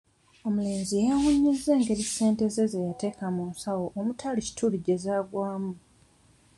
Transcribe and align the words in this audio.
Omulenzi 0.47 0.95
yeewuunyizza 1.03 1.69
engeri 1.77 2.03
ssente 2.09 2.43
ze 2.55 2.63
yateeka 2.89 3.25
mu 3.35 3.43
nsawo 3.51 3.85
omutali 3.99 4.39
kituli 4.47 4.77
gye 4.85 4.95
zaagwamu. 5.03 5.73